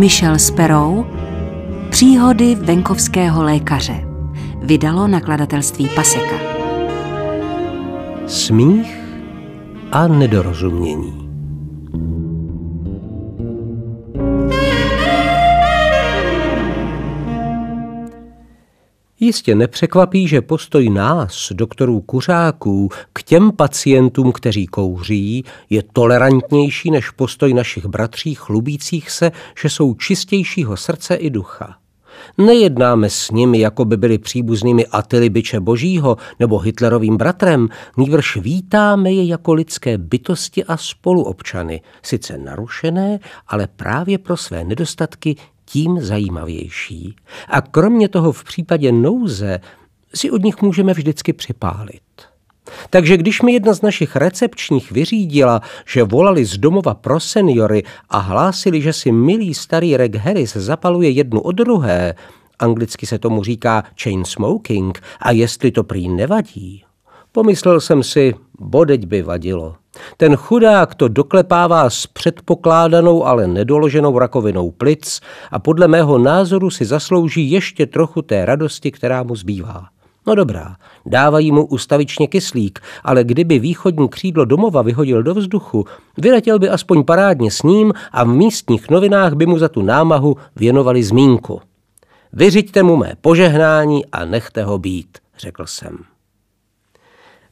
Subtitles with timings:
[0.00, 1.06] Michel Sperou
[1.90, 4.04] Příhody venkovského lékaře
[4.62, 6.36] Vydalo nakladatelství Paseka.
[8.26, 8.98] Smích
[9.92, 11.29] a nedorozumění
[19.22, 27.10] Jistě nepřekvapí, že postoj nás, doktorů kuřáků, k těm pacientům, kteří kouří, je tolerantnější než
[27.10, 31.76] postoj našich bratří chlubících se, že jsou čistějšího srdce i ducha.
[32.38, 39.12] Nejednáme s nimi, jako by byli příbuznými Atily byče božího nebo Hitlerovým bratrem, nýbrž vítáme
[39.12, 45.36] je jako lidské bytosti a spoluobčany, sice narušené, ale právě pro své nedostatky
[45.72, 47.16] tím zajímavější.
[47.48, 49.60] A kromě toho v případě nouze
[50.14, 52.02] si od nich můžeme vždycky připálit.
[52.90, 58.18] Takže když mi jedna z našich recepčních vyřídila, že volali z domova pro seniory a
[58.18, 62.14] hlásili, že si milý starý Reg Harris zapaluje jednu od druhé,
[62.58, 66.84] anglicky se tomu říká chain smoking, a jestli to prý nevadí,
[67.32, 69.74] pomyslel jsem si, bodeď by vadilo.
[70.16, 76.84] Ten chudák to doklepává s předpokládanou, ale nedoloženou rakovinou plic a podle mého názoru si
[76.84, 79.86] zaslouží ještě trochu té radosti, která mu zbývá.
[80.26, 85.84] No dobrá, dávají mu ustavičně kyslík, ale kdyby východní křídlo domova vyhodil do vzduchu,
[86.18, 90.36] vyletěl by aspoň parádně s ním a v místních novinách by mu za tu námahu
[90.56, 91.60] věnovali zmínku.
[92.32, 95.98] Vyřiďte mu mé požehnání a nechte ho být, řekl jsem.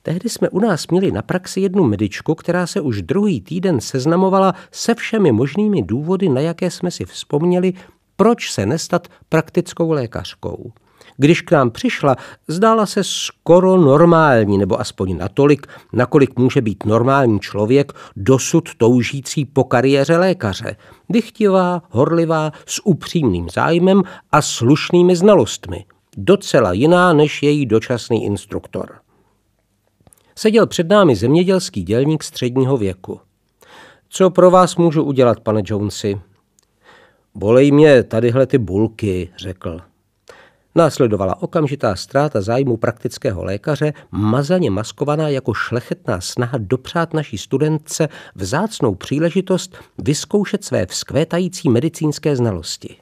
[0.08, 4.54] Tehdy jsme u nás měli na praxi jednu medičku, která se už druhý týden seznamovala
[4.72, 7.72] se všemi možnými důvody, na jaké jsme si vzpomněli,
[8.16, 10.72] proč se nestat praktickou lékařkou.
[11.16, 12.16] Když k nám přišla,
[12.48, 19.64] zdála se skoro normální, nebo aspoň natolik, nakolik může být normální člověk, dosud toužící po
[19.64, 20.76] kariéře lékaře.
[21.08, 24.02] Dychtivá, horlivá, s upřímným zájmem
[24.32, 25.84] a slušnými znalostmi.
[26.16, 29.07] Docela jiná než její dočasný instruktor
[30.38, 33.20] seděl před námi zemědělský dělník středního věku.
[34.08, 36.20] Co pro vás můžu udělat, pane Jonesi?
[37.34, 39.80] Bolej mě tadyhle ty bulky, řekl.
[40.74, 48.94] Následovala okamžitá ztráta zájmu praktického lékaře, mazaně maskovaná jako šlechetná snaha dopřát naší studentce vzácnou
[48.94, 52.96] příležitost vyzkoušet své vzkvétající medicínské znalosti.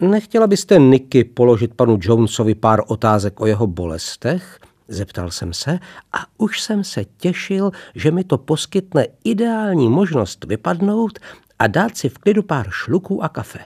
[0.00, 4.60] Nechtěla byste Niky položit panu Jonesovi pár otázek o jeho bolestech?
[4.88, 5.78] Zeptal jsem se
[6.12, 11.18] a už jsem se těšil, že mi to poskytne ideální možnost vypadnout
[11.58, 13.58] a dát si v klidu pár šluků a kafe.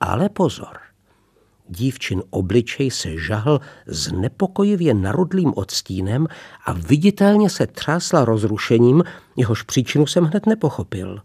[0.00, 0.78] Ale pozor.
[1.68, 6.26] Dívčin obličej se žahl s nepokojivě narudlým odstínem
[6.66, 9.04] a viditelně se třásla rozrušením,
[9.36, 11.22] jehož příčinu jsem hned nepochopil.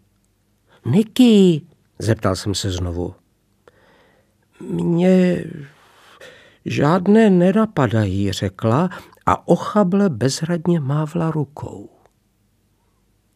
[0.85, 1.62] Niky,
[2.00, 3.16] zeptal jsem se znovu.
[4.59, 5.44] Mě
[6.66, 8.90] Žádné nenapadají, řekla
[9.26, 11.90] a ochable bezradně mávla rukou.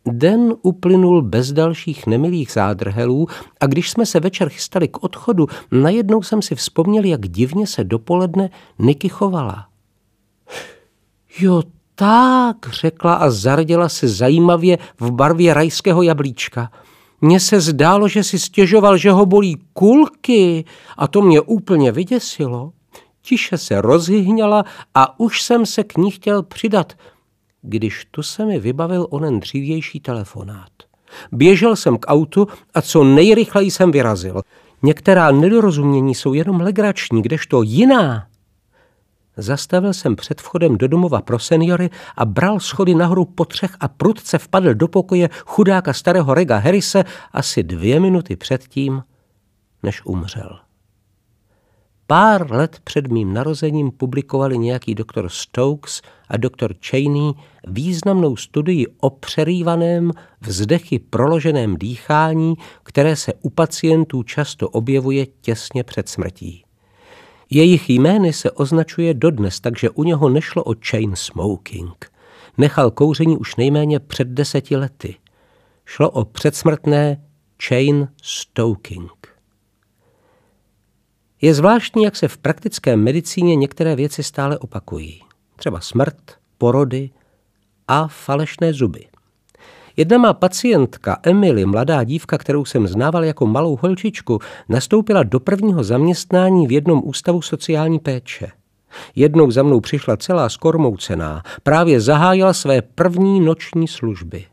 [0.06, 3.28] Den uplynul bez dalších nemilých zádrhelů
[3.60, 7.84] a když jsme se večer chystali k odchodu, najednou jsem si vzpomněl, jak divně se
[7.84, 9.68] dopoledne Niky chovala.
[11.40, 11.64] Jo,
[11.96, 16.72] tak, řekla a zarděla se zajímavě v barvě rajského jablíčka.
[17.22, 20.66] Mně se zdálo, že si stěžoval, že ho bolí kulky
[20.98, 22.72] a to mě úplně vyděsilo
[23.30, 26.94] tiše se rozhyhňala a už jsem se k ní chtěl přidat,
[27.62, 30.72] když tu se mi vybavil onen dřívější telefonát.
[31.32, 34.42] Běžel jsem k autu a co nejrychleji jsem vyrazil.
[34.84, 38.28] Některá nedorozumění jsou jenom legrační, kdežto jiná.
[39.38, 43.88] Zastavil jsem před vchodem do domova pro seniory a bral schody nahoru po třech a
[43.88, 49.04] prudce vpadl do pokoje chudáka starého Rega Harrise asi dvě minuty předtím,
[49.84, 50.69] než umřel.
[52.12, 57.34] Pár let před mým narozením publikovali nějaký doktor Stokes a doktor Cheney
[57.68, 60.12] významnou studii o přerývaném
[60.42, 62.54] vzdechy proloženém dýchání,
[62.84, 66.64] které se u pacientů často objevuje těsně před smrtí.
[67.50, 72.12] Jejich jmény se označuje dodnes, takže u něho nešlo o chain smoking.
[72.58, 75.16] Nechal kouření už nejméně před deseti lety.
[75.86, 77.24] Šlo o předsmrtné
[77.64, 79.19] chain stoking.
[81.42, 85.22] Je zvláštní, jak se v praktické medicíně některé věci stále opakují.
[85.56, 86.16] Třeba smrt,
[86.58, 87.10] porody
[87.88, 89.06] a falešné zuby.
[89.98, 94.40] Jedna má pacientka, Emily, mladá dívka, kterou jsem znával jako malou holčičku,
[94.70, 98.52] nastoupila do prvního zaměstnání v jednom ústavu sociální péče.
[99.16, 104.46] Jednou za mnou přišla celá skormoucená, právě zahájila své první noční služby.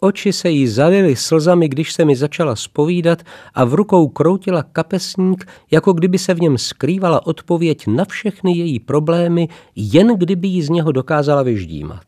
[0.00, 3.22] Oči se jí zalily slzami, když se mi začala spovídat
[3.54, 8.80] a v rukou kroutila kapesník, jako kdyby se v něm skrývala odpověď na všechny její
[8.80, 12.04] problémy, jen kdyby jí z něho dokázala vyždímat.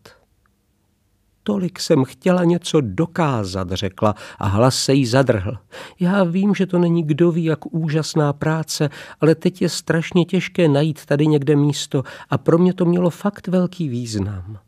[1.43, 5.59] Tolik jsem chtěla něco dokázat, řekla a hlas se jí zadrhl.
[6.01, 8.89] Já vím, že to není kdo ví, jak úžasná práce,
[9.21, 13.49] ale teď je strašně těžké najít tady někde místo a pro mě to mělo fakt
[13.49, 14.59] velký význam.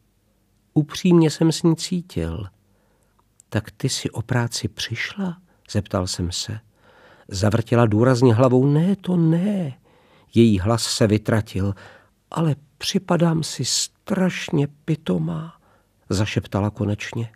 [0.75, 2.47] Upřímně jsem s ní cítil.
[3.55, 5.37] Tak ty si o práci přišla?
[5.71, 6.59] Zeptal jsem se.
[7.29, 8.67] Zavrtěla důrazně hlavou.
[8.67, 9.73] Ne, to ne.
[10.35, 11.75] Její hlas se vytratil.
[12.31, 15.55] Ale připadám si strašně pitomá
[16.09, 17.33] zašeptala konečně.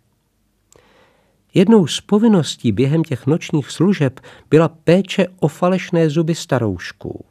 [1.53, 4.19] Jednou z povinností během těch nočních služeb
[4.49, 7.25] byla péče o falešné zuby staroušků.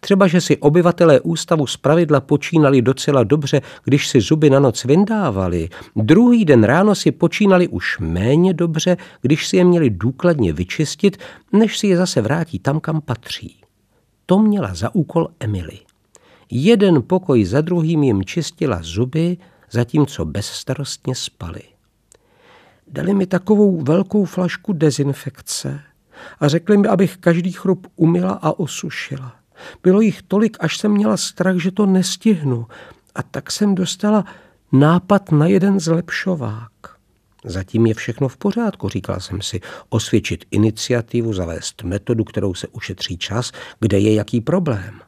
[0.00, 5.68] Třeba, že si obyvatelé ústavu zpravidla počínali docela dobře, když si zuby na noc vyndávali.
[5.96, 11.16] Druhý den ráno si počínali už méně dobře, když si je měli důkladně vyčistit,
[11.52, 13.56] než si je zase vrátí tam, kam patří.
[14.26, 15.78] To měla za úkol Emily.
[16.50, 19.36] Jeden pokoj za druhým jim čistila zuby,
[19.70, 21.60] zatímco bezstarostně spali.
[22.88, 25.80] Dali mi takovou velkou flašku dezinfekce
[26.40, 29.39] a řekli mi, abych každý chrup umila a osušila.
[29.82, 32.66] Bylo jich tolik, až jsem měla strach, že to nestihnu.
[33.14, 34.24] A tak jsem dostala
[34.72, 36.70] nápad na jeden zlepšovák.
[37.44, 39.60] Zatím je všechno v pořádku, říkala jsem si.
[39.88, 45.00] Osvědčit iniciativu, zavést metodu, kterou se ušetří čas, kde je jaký problém.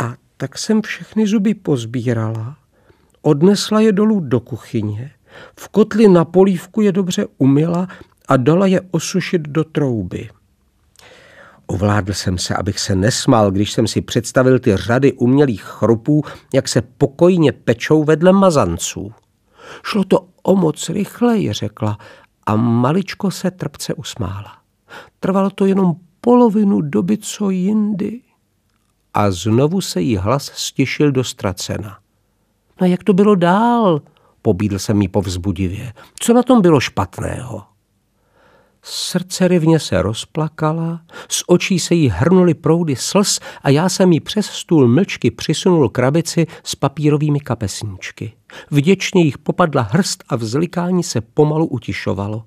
[0.00, 2.56] A tak jsem všechny zuby pozbírala
[3.22, 5.10] Odnesla je dolů do kuchyně,
[5.60, 7.88] v kotli na polívku je dobře umila
[8.28, 10.28] a dala je osušit do trouby.
[11.70, 16.24] Ovládl jsem se, abych se nesmál, když jsem si představil ty řady umělých chrupů,
[16.54, 19.12] jak se pokojně pečou vedle mazanců.
[19.84, 21.98] Šlo to o moc rychleji, řekla,
[22.46, 24.52] a maličko se trpce usmála.
[25.20, 28.20] Trvalo to jenom polovinu doby, co jindy.
[29.14, 31.98] A znovu se jí hlas stišil do ztracena.
[32.80, 34.02] No jak to bylo dál?
[34.42, 35.92] Pobídl jsem jí povzbudivě.
[36.20, 37.62] Co na tom bylo špatného?
[38.82, 44.20] Srdce rivně se rozplakala, z očí se jí hrnuly proudy slz a já jsem jí
[44.20, 48.32] přes stůl mlčky přisunul krabici s papírovými kapesníčky.
[48.70, 52.44] Vděčně jich popadla hrst a vzlikání se pomalu utišovalo.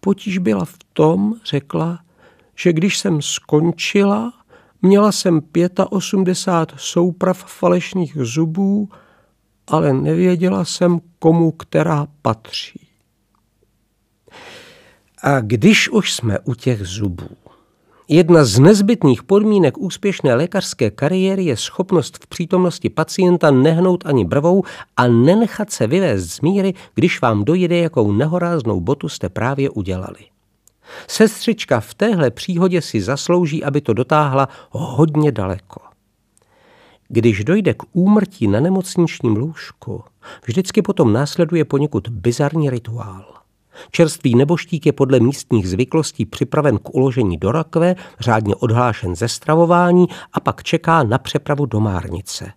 [0.00, 1.98] Potíž byla v tom, řekla,
[2.54, 4.32] že když jsem skončila,
[4.82, 5.40] Měla jsem
[5.90, 8.88] 85 souprav falešných zubů,
[9.66, 12.86] ale nevěděla jsem, komu která patří.
[15.22, 17.28] A když už jsme u těch zubů,
[18.12, 24.62] Jedna z nezbytných podmínek úspěšné lékařské kariéry je schopnost v přítomnosti pacienta nehnout ani brvou
[24.96, 30.20] a nenechat se vyvést z míry, když vám dojde, jakou nehoráznou botu jste právě udělali.
[31.08, 35.80] Sestřička v téhle příhodě si zaslouží, aby to dotáhla hodně daleko.
[37.08, 40.04] Když dojde k úmrtí na nemocničním lůžku,
[40.46, 43.39] vždycky potom následuje poněkud bizarní rituál.
[43.90, 50.06] Čerstvý neboštík je podle místních zvyklostí připraven k uložení do rakve, řádně odhlášen ze stravování
[50.32, 52.52] a pak čeká na přepravu do márnice.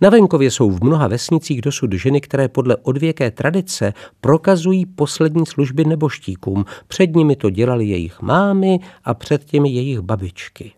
[0.00, 5.84] Na venkově jsou v mnoha vesnicích dosud ženy, které podle odvěké tradice prokazují poslední služby
[5.84, 6.64] neboštíkům.
[6.88, 10.72] Před nimi to dělali jejich mámy a před těmi jejich babičky.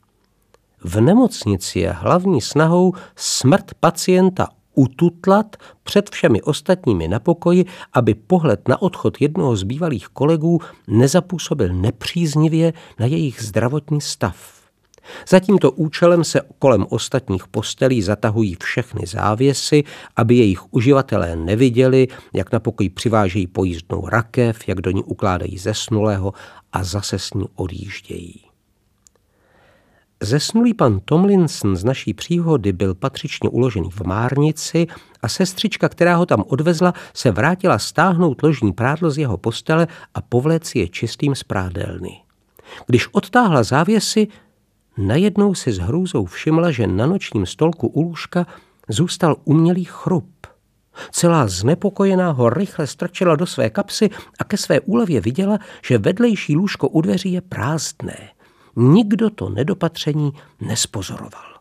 [0.84, 8.68] V nemocnici je hlavní snahou smrt pacienta ututlat před všemi ostatními na pokoji, aby pohled
[8.68, 14.62] na odchod jednoho z bývalých kolegů nezapůsobil nepříznivě na jejich zdravotní stav.
[15.28, 19.84] Za tímto účelem se kolem ostatních postelí zatahují všechny závěsy,
[20.16, 26.32] aby jejich uživatelé neviděli, jak na pokoj přivážejí pojízdnou rakev, jak do ní ukládají zesnulého
[26.72, 28.51] a zase s ní odjíždějí.
[30.22, 34.86] Zesnulý pan Tomlinson z naší příhody byl patřičně uložený v márnici
[35.22, 40.22] a sestřička, která ho tam odvezla, se vrátila stáhnout ložní prádlo z jeho postele a
[40.22, 42.20] povléci je čistým z prádelny.
[42.86, 44.28] Když odtáhla závěsy,
[44.96, 48.46] Najednou si s hrůzou všimla, že na nočním stolku u lůžka
[48.88, 50.46] zůstal umělý chrup.
[51.10, 56.56] Celá znepokojená ho rychle strčila do své kapsy a ke své úlevě viděla, že vedlejší
[56.56, 58.28] lůžko u dveří je prázdné.
[58.76, 61.52] Nikdo to nedopatření nespozoroval.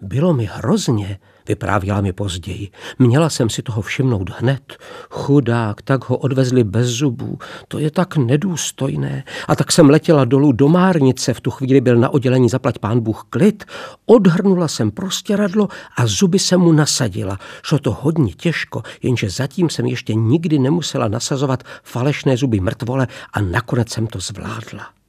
[0.00, 1.18] Bylo mi hrozně,
[1.48, 2.70] Vyprávěla mi později.
[2.98, 4.76] Měla jsem si toho všimnout hned.
[5.10, 7.38] Chudák, tak ho odvezli bez zubů.
[7.68, 9.24] To je tak nedůstojné.
[9.48, 11.34] A tak jsem letěla dolů do Márnice.
[11.34, 13.64] V tu chvíli byl na oddělení zaplať pán Bůh klid.
[14.06, 17.38] Odhrnula jsem prostě radlo a zuby jsem mu nasadila.
[17.62, 23.40] Šlo to hodně těžko, jenže zatím jsem ještě nikdy nemusela nasazovat falešné zuby mrtvole a
[23.40, 25.03] nakonec jsem to zvládla.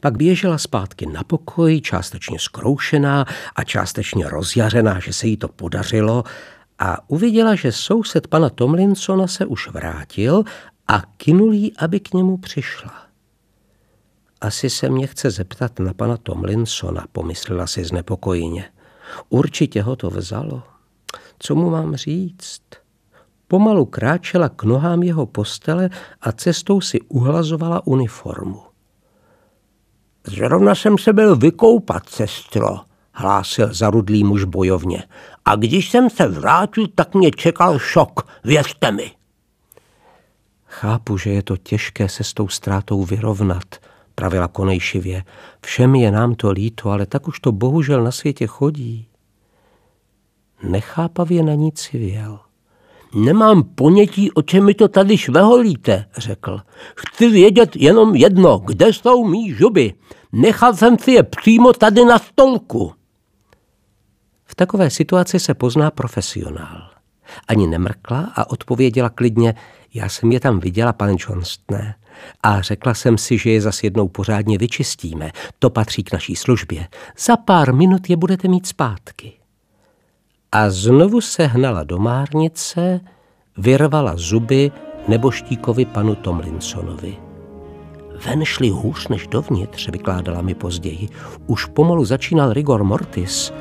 [0.00, 3.24] Pak běžela zpátky na pokoj, částečně skroušená
[3.56, 6.24] a částečně rozjařená, že se jí to podařilo
[6.78, 10.44] a uviděla, že soused pana Tomlinsona se už vrátil
[10.88, 12.92] a kinul jí, aby k němu přišla.
[14.40, 18.64] Asi se mě chce zeptat na pana Tomlinsona, pomyslela si znepokojeně.
[19.28, 20.62] Určitě ho to vzalo.
[21.38, 22.62] Co mu mám říct?
[23.48, 28.69] Pomalu kráčela k nohám jeho postele a cestou si uhlazovala uniformu.
[30.30, 32.80] Zrovna jsem se byl vykoupat, sestro,
[33.12, 35.02] hlásil zarudlý muž bojovně.
[35.44, 39.10] A když jsem se vrátil, tak mě čekal šok, věřte mi.
[40.64, 43.64] Chápu, že je to těžké se s tou ztrátou vyrovnat,
[44.14, 45.24] pravila konejšivě.
[45.66, 49.08] Všem je nám to líto, ale tak už to bohužel na světě chodí.
[50.62, 52.49] Nechápavě na ní civěl.
[53.14, 56.60] Nemám ponětí, o čem mi to tady šveholíte, řekl.
[56.96, 59.94] Chci vědět jenom jedno, kde jsou mý žuby.
[60.32, 62.92] Nechal jsem si je přímo tady na stolku.
[64.44, 66.90] V takové situaci se pozná profesionál.
[67.48, 69.54] Ani nemrkla a odpověděla klidně,
[69.94, 71.94] já jsem je tam viděla, pane Johnstone.
[72.42, 75.32] A řekla jsem si, že je zas jednou pořádně vyčistíme.
[75.58, 76.88] To patří k naší službě.
[77.18, 79.39] Za pár minut je budete mít zpátky
[80.52, 83.00] a znovu se hnala do márnice,
[83.58, 84.70] vyrvala zuby
[85.08, 87.16] neboštíkovi panu Tomlinsonovi.
[88.26, 91.08] Ven šli hůř než dovnitř, vykládala mi později.
[91.46, 93.52] Už pomalu začínal rigor mortis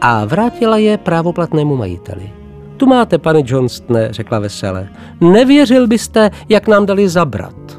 [0.00, 2.32] a vrátila je právoplatnému majiteli.
[2.76, 4.88] Tu máte, pane Johnstone, řekla vesele.
[5.20, 7.77] Nevěřil byste, jak nám dali zabrat.